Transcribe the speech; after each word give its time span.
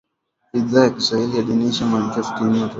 Idhaa 0.53 0.83
ya 0.83 0.89
Kiswahili 0.89 1.37
yaadhimisha 1.37 1.85
miaka 1.85 2.23
sitini 2.23 2.41
ya 2.47 2.47
Matangazo 2.47 2.69